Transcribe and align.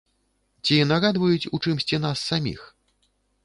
Ці 0.65 0.79
нагадваюць 0.93 1.49
у 1.57 1.61
чымсьці 1.67 2.03
нас 2.09 2.27
саміх? 2.33 2.61